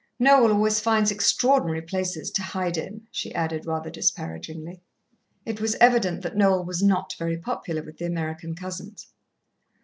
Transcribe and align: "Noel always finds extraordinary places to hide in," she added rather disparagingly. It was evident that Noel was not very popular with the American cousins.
"Noel 0.17 0.51
always 0.53 0.79
finds 0.79 1.11
extraordinary 1.11 1.83
places 1.83 2.31
to 2.31 2.41
hide 2.41 2.75
in," 2.75 3.03
she 3.11 3.35
added 3.35 3.67
rather 3.67 3.91
disparagingly. 3.91 4.81
It 5.45 5.61
was 5.61 5.75
evident 5.75 6.23
that 6.23 6.35
Noel 6.35 6.65
was 6.65 6.81
not 6.81 7.13
very 7.19 7.37
popular 7.37 7.83
with 7.83 7.99
the 7.99 8.05
American 8.05 8.55
cousins. 8.55 9.05